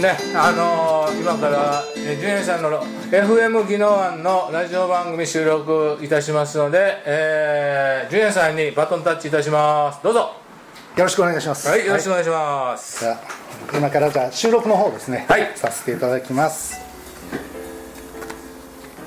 [0.00, 11.68] ですね、あのー今からえージュニアさんの FM 技能案のラジオ番組収録いたしますので、えージュニアさんにバトンタッチいたしますどうぞよろしくお願いします。
[11.68, 15.26] はいよろしくお願いします、じゃあ今からじゃあ収録の方ですね。
[15.28, 16.80] はいさせていただきます。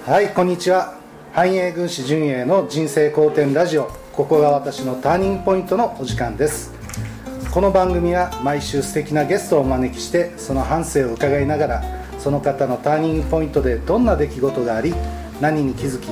[0.06, 0.96] はい、こんにちは。
[1.34, 3.90] 繁栄軍師純英の人生好転ラジオ。
[4.12, 6.81] ここが私のターニングポイントのお時間です。
[7.54, 11.84] この番組は毎週素敵なゲストをお招きしてその半生を伺いながら
[12.18, 14.94] その方のターニングポイントでどんな出来事があり
[15.42, 16.08] 何に気づき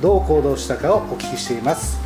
[0.00, 1.98] どう行動したかをお聞きしています。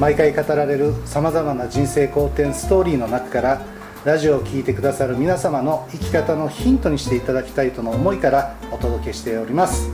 [0.00, 3.62] 毎回語られるさまざまな人生好転ストーリーの中から
[4.06, 9.90] ラジオを聴いてくださる皆様の生き方のヒントにしていただきたいとの思いからお届けしております。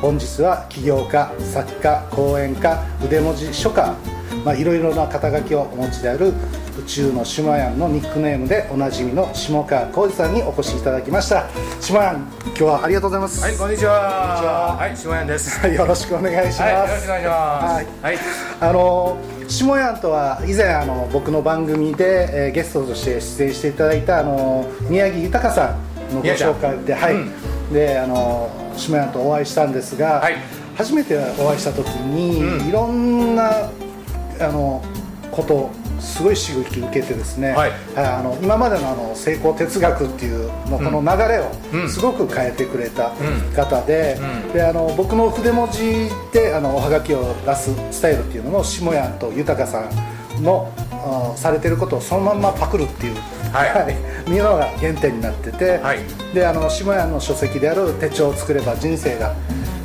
[0.00, 3.96] 本日は起業家作家講演家腕文字書家
[4.44, 6.32] ま、いろいろな肩書きをお持ちである
[6.78, 11.46] 宇宙のシマヤンのニックネームでおなじみの下川浩二さんにお越しいただきました。
[11.80, 13.92] 下ヤン今日はありがとうございます、はいこんにちは。
[13.92, 14.76] は。
[14.76, 15.58] はい下山です。
[15.58, 17.74] はいよろしくお願いします、はいよろしくお願いします。
[17.76, 17.86] はい。
[18.02, 18.18] はい。
[18.60, 19.16] あの
[19.48, 25.76] 下ヤンとは以前あの僕の番組で、えーゲストとして出演していただいたあの宮城豊さ
[26.10, 27.32] んのご紹介で、はい、うん。
[27.72, 30.36] であの下ヤンとお会いしたんですが、はい。
[30.76, 32.68] 初めてお会いした時に、うん。
[32.68, 33.70] いろんな
[34.38, 34.84] あの
[35.32, 37.72] ことをすごい刺激受けてですね、はい。
[37.96, 41.84] あの今までのあの成功哲学っていうのこの流れうん。
[41.86, 43.54] をすごく変えてくれたうん。
[43.54, 44.52] 方で,、うん。
[44.52, 49.88] であの僕の筆文字であのおはがきを出すスタイルっていうのも下谷と豊さ
[50.38, 53.16] んのあされてることをそのまんまパクるっていう、
[53.52, 53.86] は
[54.26, 54.30] い。
[54.30, 55.98] いうのが原点になってて、はい。
[56.34, 59.34] であの下谷の書籍である手帳を作れば人生が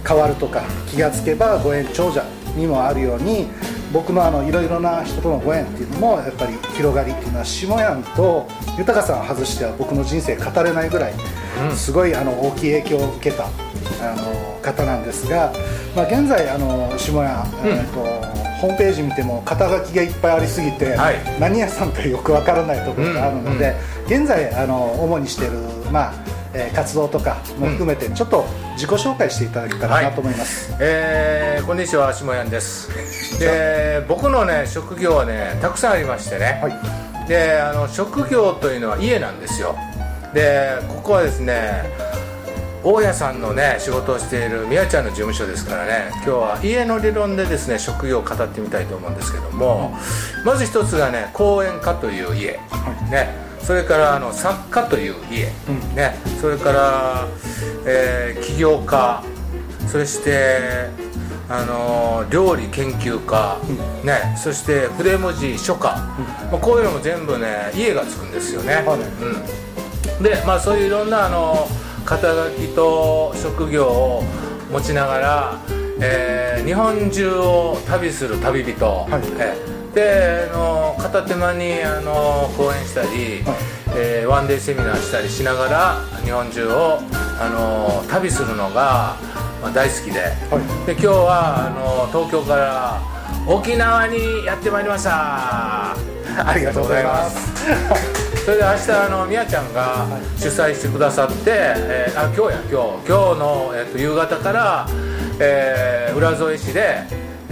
[0.08, 2.24] 変わるとか気がつけばご縁長者
[2.56, 3.48] にもあるように
[3.92, 8.48] 僕のあのいろいろな人とのご縁っていうのもやっぱり広がりっていうのは下谷と
[8.78, 11.14] 豊さんを外しては僕の人生語れないぐらい、
[11.70, 11.76] うん。
[11.76, 13.50] すごいあの大きい影響を受けたあ
[14.16, 15.52] の方なんですが、
[15.96, 17.80] まあ、現在あの下谷、うん。
[17.80, 21.16] えっとホームページ見ても肩書きがいっぱいありすぎて、はい。
[21.40, 23.76] 何屋さんかよくわからないところがあるので、
[24.06, 25.54] 現在あの主にしている、
[25.92, 26.21] まあ
[26.54, 32.90] えー活動とかも含めてちょっと自己紹介していただけたらなと思います、えーこんにちは下山です。
[33.40, 37.28] で僕のね職業はねたくさんありましてね、はい。
[37.28, 39.76] であの職業というのは家なんですよ。
[40.34, 41.84] でここはですね
[42.84, 46.10] 大家さんのね仕事をしている宮ちゃんの事務所ですからね。
[46.16, 49.96] 今日は家の理論でですね職業を語ってみたいと思うんですけども、
[50.44, 52.54] まず一つがね講演家という家、
[53.12, 55.96] ねそれからあの作家という家、うん。
[55.96, 57.28] ねそれから、
[57.86, 59.24] えー起業家
[59.88, 60.90] そして
[61.50, 63.58] あの料理研究家、
[64.04, 65.90] ね、そして筆文字書家、
[66.50, 69.00] まあ、こういうのも全部ね家がつくんですよね、はい
[70.18, 71.68] うん、でまあそういういろんなあの
[72.06, 74.24] 肩書きと職業を
[74.72, 75.60] 持ちながら、
[76.00, 79.22] えー日本中を旅する旅人、はい。
[79.40, 83.44] えーであの片手間にあの講演したり、
[83.96, 87.00] えーワンデーセミナーしたりしながら日本中を
[87.40, 89.18] あの旅するのが、
[89.62, 90.86] まあ、大好きで,、はい。
[90.86, 93.02] で今日はあの東京から
[93.48, 95.92] 沖縄にやってまいりました。
[95.94, 95.96] あ
[96.56, 97.52] りがとうございます。
[98.46, 100.06] それで明日あのみやちゃんが
[100.38, 103.08] 主催してくださって、えーあ今日や今日。
[103.08, 104.88] 今日の、えっと夕方から、
[105.40, 107.04] えー浦添市で、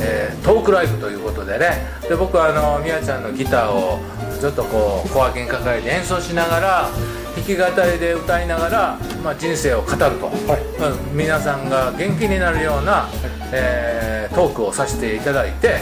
[0.01, 1.85] えートークライブということでね。
[2.07, 3.99] で僕はあのみやちゃんのギターを
[4.39, 6.89] ずっとこう小分けに抱えて演奏しながら
[7.35, 13.09] 弾き語りで歌いながら、まあ、人生を語ると、うん皆さんが元気になるような、
[13.51, 15.77] えートークをさせていただいて、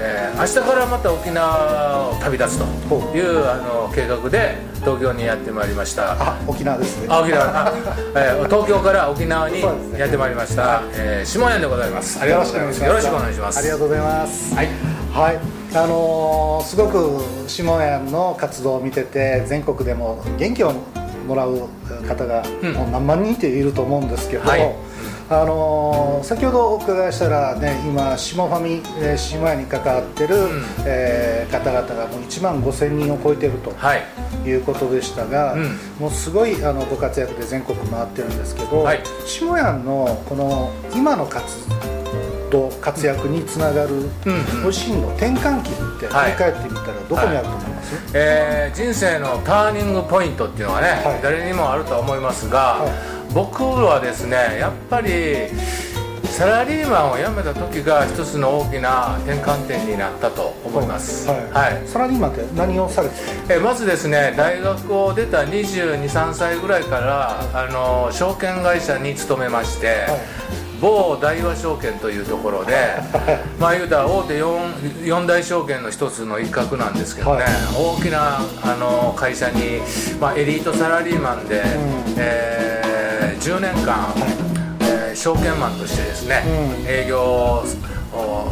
[0.00, 6.12] えー明日からまた沖縄を旅立つとほいうあの計画で東京にやってまいりました。
[6.12, 7.06] あ沖縄ですね。
[7.10, 7.66] あ沖縄。
[7.68, 7.72] あ、
[8.14, 9.60] えー東京から沖縄に
[9.98, 12.20] やってまいりました、えー下屋でございます。
[12.20, 12.84] ありがとうございます。
[12.84, 13.58] よろしくお願いします。
[13.58, 14.54] ありがとうございます。
[14.54, 14.68] はい。
[15.12, 15.38] はい、
[15.74, 20.72] あのーすごく下谷の活動を見てて全国でも元気を
[21.26, 21.68] もらう
[22.06, 22.72] 方がうん。
[22.74, 24.74] もう何万人っていると思うんですけど、はい
[25.30, 30.62] あのー先ほどお伺いしたらね今下ファミ、えー下谷に関わってる、ん。
[30.86, 33.72] えー方々がもう1万5000人を超えてると。
[33.76, 34.02] はい。
[34.46, 35.78] いうことでしたが、うん。
[35.98, 39.00] もうすごいあのご活躍で全国回ってるんですけど、はい。
[39.26, 41.44] 下谷のこの今の活
[42.50, 43.88] 動活躍につながる
[44.62, 46.30] ご自身の転換期って振はい。
[46.32, 51.22] り返ってみたらどこにあると思います、えー人生のターニングポイントっていうのがね、はい。
[51.22, 55.48] 誰にもあるとは思いますが、は僕はですねやっぱり
[56.38, 61.50] サラリーマンを辞めた時が一つの大きな転換点になったと思います、はい。
[61.50, 61.88] はい。
[61.88, 63.14] サラリーマンって何をされて
[63.48, 70.06] たえまずですね大学を出た223歳ぐらいからあの証券会社に勤めまして、
[70.80, 72.76] 某大和証券というところで
[73.58, 77.52] まあ言うたら大手 4, 4大証券の一つの一角なんですけどね、はい。
[77.76, 79.80] 大きなあの会社に、
[80.20, 81.62] まあ、エリートサラリーマンで、
[82.16, 82.97] えー
[83.36, 84.12] 10年間、
[84.80, 86.86] えー証券マンとしてですね、うん。
[86.86, 87.64] 営業を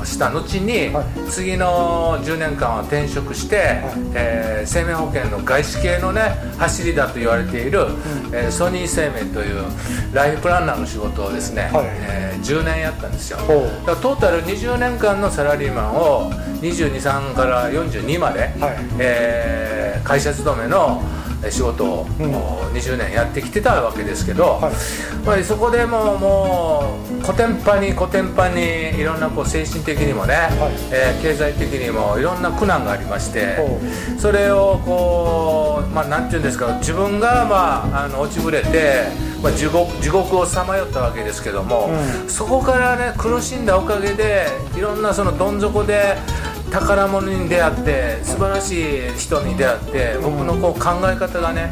[0.05, 1.31] した後に、はい。
[1.31, 3.81] 次の10年間は転職して、
[4.15, 6.23] えー生命保険の外資系のね
[6.59, 7.87] 走りだと言われている、
[8.33, 9.63] えーソニー生命という
[10.13, 11.85] ライフプランナーの仕事をですね、はい。
[11.87, 13.39] えー10年やったんですよ。
[13.39, 16.31] だからトータル20年間のサラリーマンを
[16.61, 18.77] 223から42まで、はい。
[18.99, 21.16] えー会社勤めのえー
[21.51, 22.35] 仕事を、うん。
[22.77, 24.61] 20年やってきてたわけですけど、
[25.45, 30.49] そこでももうコテンパにコテンパにいろんなこう精神的にもね、
[30.93, 33.81] えー経済的にもいろんな苦難がありましてほ
[34.19, 39.05] それをこうまあなんていうんですか自分がまああの落ちぶれて、
[39.43, 41.91] まあ、地獄地獄をさまよったわけですけども、
[42.27, 44.47] うそこからね苦しんだおかげで
[44.77, 46.17] いろんなそのどん底で
[46.71, 48.73] 宝物に出会って素晴らし
[49.09, 51.71] い人に出会って僕のこう考え方がね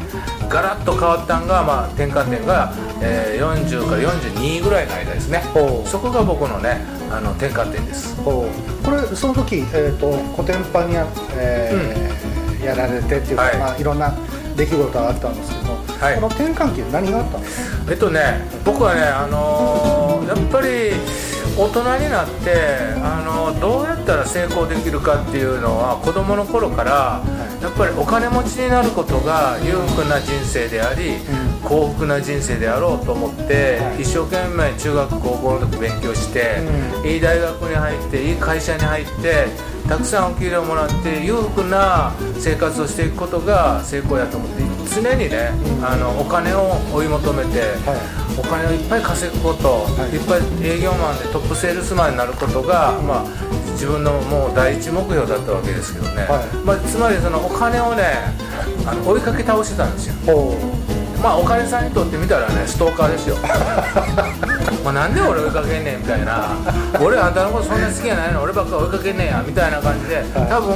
[0.49, 5.43] ガラッと変わったんが、まあ、転換点が、えー40から42ぐらいの間ですね。
[5.85, 6.81] そこが僕のね
[7.11, 8.15] あの転換点です。
[8.23, 8.47] こ
[8.91, 11.05] れその時、えー、とコテンパンや,、
[11.37, 13.55] えーやられてっていうか、はい。
[13.55, 14.13] いまあ、いろんな
[14.55, 16.15] 出来事があったんですけども、はい。
[16.15, 17.91] この転換期何があったんですか？
[17.91, 18.21] えっとね
[18.63, 20.67] 僕はねあのーやっぱり
[21.57, 22.51] 大人になって、
[23.01, 27.23] あのーどうやったら成功できるかっていうのは子供の頃から
[27.61, 31.13] やっぱりお金持ちになることが裕福な人生であり、
[31.67, 34.01] 幸福な人生であろうと思って、はい。
[34.03, 36.61] 一生懸命中学高校の時勉強して、
[37.03, 39.47] いい大学に入っていい会社に入って
[39.89, 44.63] たくさんお給料もらって裕福な生活をしていくことが成功やと思って
[44.95, 45.51] 常にね、
[45.83, 47.93] あのお金を追い求めて、は
[48.37, 50.15] お金をいっぱい稼ぐこと、はい。
[50.15, 53.25] い、っぱい営業マンでトップセールスマンになることが、まあ、
[53.73, 56.65] 自分のもう第一目標だったわけですけどね、はい。
[56.65, 58.03] まあ、つまりそのお金をね
[58.85, 60.15] あの追いかけ倒してたんですよ。
[60.25, 60.55] ほ
[61.25, 63.35] まあお金さんにとってみたらねストーカーですよ。
[64.85, 66.51] まあなんで俺追いかけんねんみたいな。
[67.01, 68.43] 俺あんたのことそんな好きやないの。
[68.43, 69.43] 俺ばっか追いかけんねんや。
[69.43, 70.75] みたいな感じで多分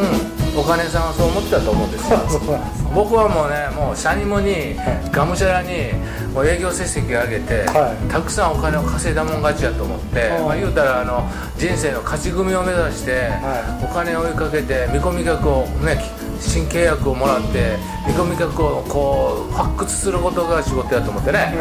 [0.58, 2.20] お金さんはそう思ってたと思うんですよ。
[2.96, 4.76] 僕はもうねもうシャニムに、
[5.12, 5.94] がむしゃらに
[6.34, 8.12] もう営業成績上げて、はい。
[8.12, 11.30] たくさんお金を稼いだもん勝ちやと思って、うんまあ、言うたらあの
[11.60, 16.04] 人生の勝ち組を目指して、はお金を追いかけて見込み客をね
[16.40, 17.78] 新契約をもらって
[18.08, 21.54] 見込み客をこう発掘することが仕事やと思ってね、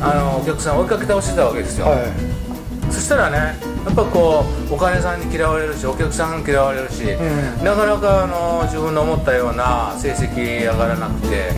[0.00, 2.92] うあのお客さんを追いかけ倒してたわけですよ、はい。
[2.92, 3.36] そしたらね
[3.84, 7.64] やっぱこうお金さんに嫌われるしお客さんに嫌われるし、ん。
[7.64, 11.52] なかなかあの自分の思ったような成績上がらなくて、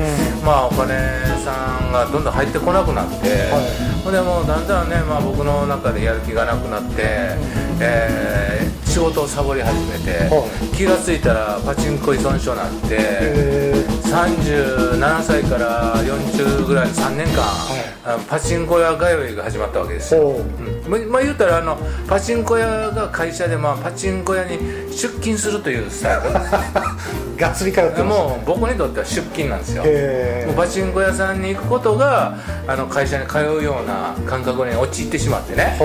[0.45, 0.95] まあお金
[1.45, 3.51] さんがどんどん入ってこなくなって、
[4.03, 7.37] ほんでもうだんだんね、まあ、僕の中でやる気がなくなって、
[7.81, 17.45] えー仕事をサボり始めて、は気がついたらパチンコ依存症になって、え37歳から40ぐらいの3年間、
[18.07, 21.79] あパチンコ屋通いが始まったわけですよ、うんままあ言うたらあの
[22.09, 24.59] パチンコ屋が会社で、まあ、パチンコ屋に
[24.91, 26.21] 出勤するというスタイ
[27.41, 29.83] がっつり通ってもう僕にとっては出勤なんですよ。
[29.85, 32.35] へもうパチンコ屋さんに行くことが
[32.67, 35.79] あの会社に通うような感覚に陥ってしまってね。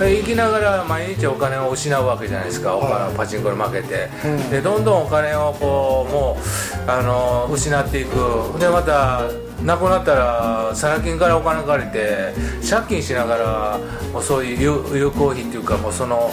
[0.00, 4.50] 行きながら毎日お金を失うわけじゃないですか、お金をパチンコに負けて、うん。
[4.50, 6.38] でどんどんお金をこうも
[6.86, 8.58] うあの失っていく。
[8.58, 9.22] でまた
[9.64, 12.32] なくなったらサラ金からお金借りて
[12.68, 13.78] 借金しながら
[14.12, 16.30] もうそういう有有効費っていうかもうその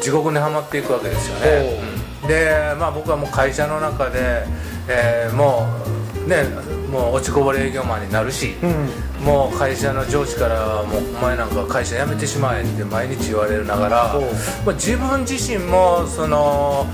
[0.00, 1.80] 地獄にはまっていくわけですよね、
[2.22, 2.24] う。
[2.24, 4.44] んでまあ僕はもう会社の中で、
[4.88, 5.66] えーも
[6.26, 6.44] うね
[6.90, 9.24] もう落ちこぼれ営業マンになるし、ううん。
[9.24, 14.14] もう会社の上司からもう「お前なんか会社辞めてしまえ」って毎日言われるながら
[14.64, 16.86] まあ自分自身もその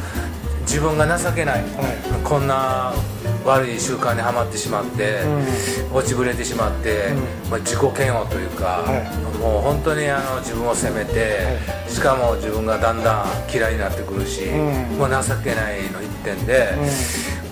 [0.63, 2.93] 自分が情けない、はいこんな
[3.45, 5.21] 悪い習慣にはまってしまって、
[5.93, 7.13] 落ちぶれてしまって、
[7.51, 11.59] まあ、自己嫌悪というか、はもう本当にあの自分を責めて、
[11.89, 14.99] しかも自分がだんだん嫌いになってくるし、うん。
[14.99, 16.75] もう情けないの一点で。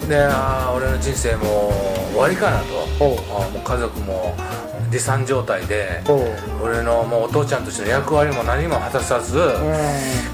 [0.08, 0.16] で
[0.75, 3.04] 俺の人生もう終わりかなと。
[3.04, 3.16] も
[3.54, 4.34] う家族も
[4.88, 6.02] 離散状態で
[6.62, 7.28] 俺のもう。
[7.28, 9.38] お父ちゃんとしての役割も何も果たさず、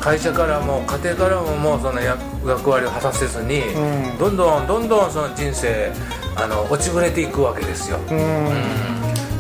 [0.00, 4.18] 会社からも家庭からももうその役役割を果たせずに、うん。
[4.18, 5.90] どんどんどんどんその人生
[6.37, 7.99] あの落ちぶれていくわけですよ、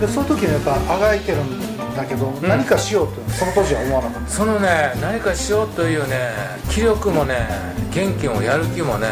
[0.00, 4.28] でその時にやっぱあがいてるんだけど、何かしようとその当時は思わなかった。
[4.28, 6.32] そのね何かしようというね
[6.70, 7.46] 気力もね
[7.92, 9.06] 元気もやる気もね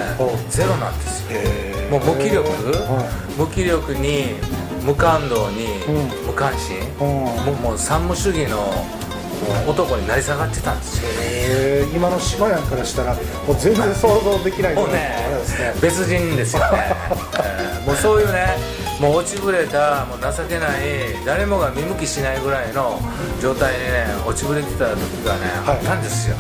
[0.51, 1.39] ゼロなんですよ。
[1.39, 3.07] へもう無気力、は
[3.39, 4.35] 無気力に
[4.85, 6.27] 無感動に、うん。
[6.27, 7.07] 無関心、うん。
[7.07, 8.73] もうもう産務主義の
[9.67, 11.09] 男になり下がってたんですよ。
[11.21, 13.21] へー今の島屋からしたらも
[13.53, 15.17] う全然想像できないもうね
[15.81, 16.97] 別人ですよね、
[17.39, 18.57] え ーもうそういうね
[19.01, 20.71] もう落ちぶれたもう情けない
[21.27, 23.01] 誰もが見向きしないぐらいの
[23.41, 24.97] 状態にね落ちぶれてた時
[25.27, 25.77] がね、はい。
[25.77, 26.37] あったんですよ。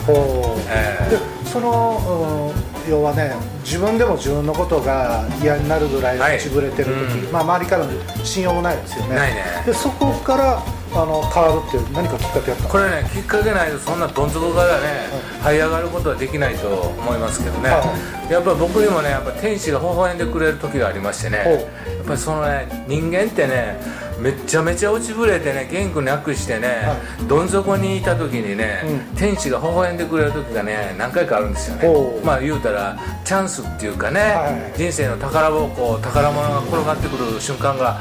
[0.68, 1.10] ええ。
[1.10, 1.18] で
[1.50, 3.32] その、うん要はね
[3.64, 6.36] 自分でも自分のことが嫌になるぐらいはい。
[6.36, 7.32] 落ちぶれてる時、うん。
[7.32, 7.92] まあ、周りからの
[8.24, 9.14] 信用もないですよね。
[9.14, 9.44] ないね。
[9.66, 10.62] でそこから
[10.94, 12.68] あの変わるっていう何かきっかけあったの？
[12.68, 15.08] これねきっかけないとそんなどん底からね、
[15.40, 21.38] 這い上がることはできないと思いますけどね、はやっぱり僕にもねやっぱ天使が微笑んでくれる時がありましてね。
[21.38, 23.80] やっぱりそのね人間ってね
[24.22, 26.84] めっちゃめちゃ落ちぶれてね元気なくしてね、
[27.28, 28.82] どん底にいた時にね、
[29.14, 32.22] う天使が微笑んでくれる時がね何回かあるんですよね。
[32.24, 37.98] まあ言うたらチャンスっていうかね、はい人生の宝箱宝物が転がってくる瞬間が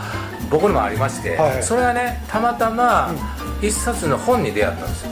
[0.49, 3.11] 僕にもありまして、はいそれはねたまたま
[3.61, 5.11] 一冊の本に出会ったんですよ。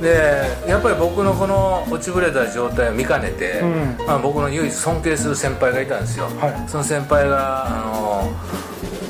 [0.00, 4.06] でやっぱり僕のこの落ちぶれた状態を見かねて、うん。
[4.06, 6.68] まあ、僕の唯一尊敬する先輩がいたんですよ、はい。
[6.68, 8.30] その先輩があの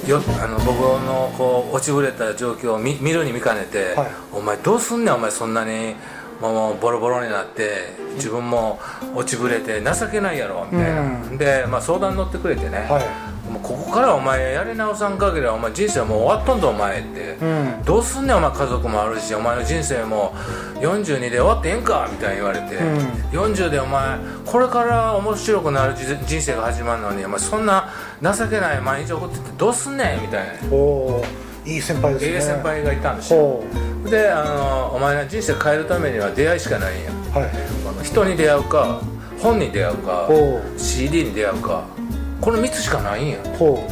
[0.08, 4.08] よあの僕のこう落ちぶれた状況を見見るに見かねて、はい。
[4.32, 5.94] お前どうすんねんお前そんなに
[6.40, 8.80] もうボロボロになって自分も
[9.14, 11.38] 落ちぶれて情けないやろみたいな、うん。
[11.38, 13.50] で、まあ、相談乗ってくれてね、はい。
[13.50, 17.82] もうここからお前やり直さん限りはお前人生はもう終わっとんぞお前って、うん。
[17.84, 20.32] どうすんねんお前家族もあるしお前の人生も
[20.76, 22.98] 42で終わってええんかみたいに言われて、うん。
[23.32, 27.90] 40でお前これから面白くなる人人生が始まるのにお前そんな
[28.22, 30.72] 情けない毎日送っててどうすんねんみたいな。
[30.72, 31.24] おお
[31.64, 32.32] いい先輩ですね。
[32.32, 33.40] ええ先輩がいたんですよ。
[33.40, 33.64] ほ
[34.10, 37.50] であのお前の人生変えるためには出会いしかないんやうはい。
[37.88, 39.00] あの人に出会うか
[39.40, 41.84] 本に出会うかほ CD に出会うか
[42.40, 43.88] この3つしかないんやうほ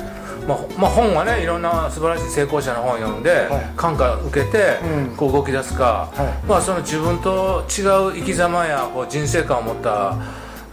[0.46, 3.72] まあ、まあ本はねいろんな素晴らしい成功者の本を読んで、はい。
[3.76, 5.16] 感化受けて、うん。
[5.16, 6.46] こう動き出すか、はい。
[6.46, 10.16] まあ、その自分と違う生き様やこう人生観を持った、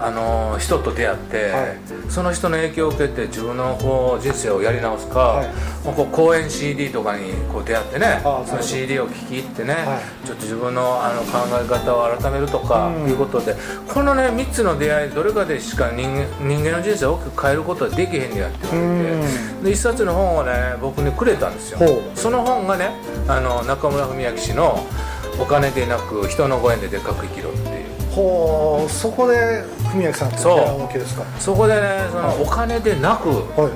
[0.03, 1.77] あのー人と出会って、はい。
[2.09, 5.47] その人の影響を受けて自分のこう人生をやり直すか、はい。
[5.85, 13.09] まあこう講演 CD とかにこう出会ってねその CD を聴き入ってね、はちょっと自分のあの考え方を改めるとかうん。
[13.09, 13.55] いうことで、
[13.87, 19.11] このね3つの出会いどれかでしか人間人間の人生を大きく変えることはできへんねやって言われて。
[19.11, 19.63] うん。
[19.63, 21.79] で一冊の本をね僕にくれたんですよ。
[22.15, 22.91] その本がね
[23.27, 24.85] あの中村文明氏の
[25.39, 27.93] 「お金でなく人のご縁ででっかく生きろ」っていう。
[28.13, 30.81] ほうそこで文明さんと出会う。
[30.81, 31.23] わけですか？
[31.39, 31.81] そこでね
[32.11, 33.69] そのお金でなくは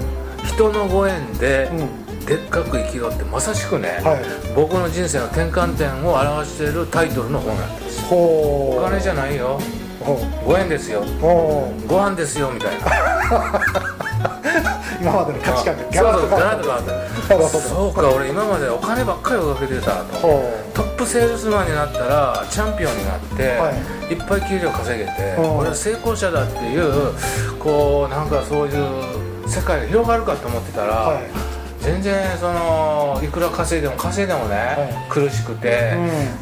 [0.44, 0.46] い。
[0.48, 2.06] 人のご縁でうん。
[2.26, 4.54] でっかく生きろってまさしくね、はい。
[4.54, 8.04] 僕の人生の転換点を表しているタイトルの本なんです。
[8.12, 9.58] お金じゃないよ。
[10.02, 11.04] ほご縁ですよ。
[11.88, 12.86] ご飯ですよみたいな。
[15.00, 16.64] 今までの価値観がガラとかラッと
[17.30, 17.58] 変わった。
[17.60, 23.72] そうか俺今までお金ばっかり追いかけてたとップセールスマンになったらチャンピオンになって、、は
[24.10, 24.14] い。
[24.16, 25.58] っぱい給料稼げて、うん。
[25.58, 27.14] 俺は成功者だっていう
[27.60, 31.24] こうなんかそういう世界が広がるかと思ってたら、うはい。
[31.80, 35.94] 全然そのいくら稼いでも稼いでもね、は苦しくて、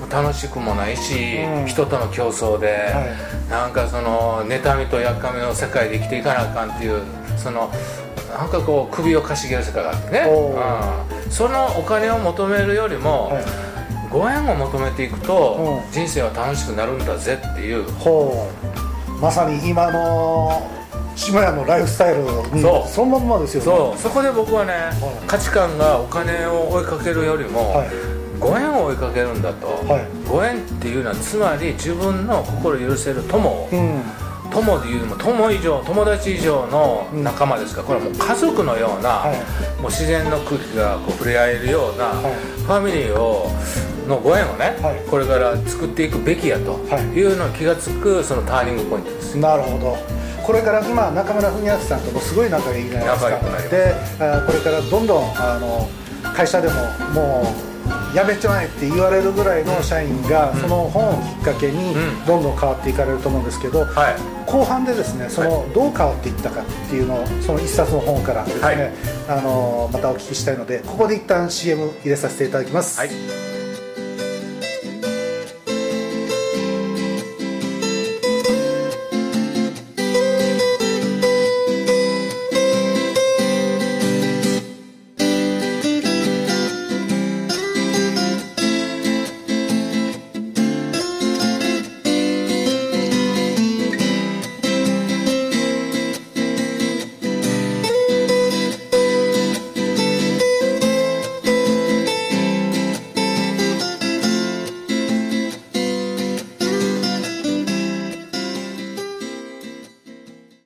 [0.08, 1.68] う楽しくもないし、うん。
[1.68, 3.06] 人との競争で、は
[3.48, 3.52] い。
[3.52, 7.02] なんかその妬みとやっかみの世界で生きていかなあかんっていう
[7.36, 7.70] その
[8.30, 11.32] なんかこう首をかしげる世界があってね、おうん。
[11.32, 13.75] そのお金を求めるよりも、はい
[14.16, 15.92] ご縁を求めていくと、うん。
[15.92, 17.84] 人生は楽しくなるんだぜっていう。
[18.00, 18.48] ほ
[19.10, 19.12] う。
[19.22, 20.72] まさに今の
[21.18, 22.22] 島屋のライフスタイル
[22.54, 22.90] にそう。
[22.90, 23.66] そのまんまですよね。
[23.66, 24.02] そう。
[24.02, 25.28] そこで僕はね、い。
[25.28, 27.90] 価値観がお金を追いかけるよりも、はい。
[28.40, 30.30] ご縁を追いかけるんだと、はい。
[30.30, 33.50] ご縁っていうのはつまり自分の心許せる友。
[33.50, 34.02] をうん。
[34.50, 39.82] 友でいうも友以上友達以上の仲間ですから、これはもう家族のような、はい。
[39.82, 42.34] もう自然の空気がこう触れ合えるような、はい。
[42.64, 43.52] ファミリーを
[44.08, 45.10] のご縁をね、はい。
[45.10, 47.18] これから作っていくべきやとはい。
[47.18, 49.38] いうのに気が付くそのターニングポイントです。
[49.38, 49.98] なるほど。
[50.44, 53.30] これから今中村文明さんともすごい仲がいいじゃないですか。
[53.70, 53.96] で
[54.36, 55.90] あこれからどんどんあの
[56.36, 56.76] 会社でも
[57.14, 57.44] も
[58.14, 62.26] うやめちまえって言われるぐらいの社員が、その本をきっかけにうん。
[62.26, 64.16] どんどん変わっていかれると思うんですけど、はい。
[64.50, 68.92] 後半でですねそのどう変わっていったかっていうのをその一冊の本からですね、はい。
[69.28, 73.45] あのまたお聞きしたいのでここで一旦 CM 入れさせていただきます、はい